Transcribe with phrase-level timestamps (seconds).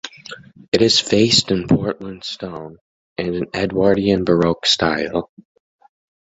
[0.71, 2.79] It is faced in Portland stone
[3.19, 5.29] in an Edwardian Baroque style.